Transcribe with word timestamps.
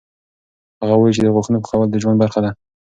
هغه 0.81 0.95
وایي 0.97 1.13
چې 1.15 1.21
د 1.23 1.27
غاښونو 1.33 1.61
پاکول 1.63 1.87
د 1.91 1.95
ژوند 2.01 2.17
برخه 2.23 2.39
ده. 2.43 2.51